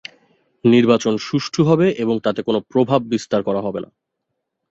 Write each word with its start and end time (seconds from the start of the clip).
নির্বাচন 0.65 1.13
সুষ্ঠু 1.19 1.61
হবে 1.63 1.87
এবং 2.03 2.15
তাতে 2.19 2.41
কোনো 2.41 2.59
প্রভাব 2.71 3.01
বিস্তার 3.05 3.41
করা 3.43 3.61
হবে 3.61 3.79
না। 3.79 3.89